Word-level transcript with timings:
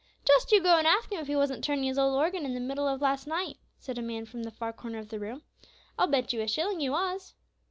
"Just 0.25 0.51
you 0.51 0.59
go 0.63 0.79
and 0.79 0.87
ask 0.87 1.11
him 1.11 1.19
if 1.19 1.27
he 1.27 1.35
wasn't 1.35 1.63
turning 1.63 1.83
his 1.85 1.99
old 1.99 2.15
organ 2.15 2.43
in 2.43 2.55
the 2.55 2.59
middle 2.59 2.87
of 2.87 3.03
last 3.03 3.27
night," 3.27 3.57
said 3.77 3.99
a 3.99 4.01
man 4.01 4.25
from 4.25 4.41
the 4.41 4.49
far 4.49 4.73
corner 4.73 4.97
of 4.97 5.09
the 5.09 5.19
room. 5.19 5.43
"I'll 5.95 6.07
bet 6.07 6.33
you 6.33 6.41
a 6.41 6.47
shilling 6.47 6.79
he 6.79 6.89
was." 6.89 7.35